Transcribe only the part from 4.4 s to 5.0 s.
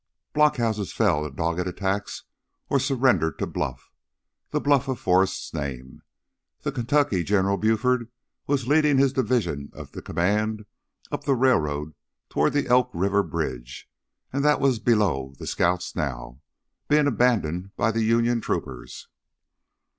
the bluff of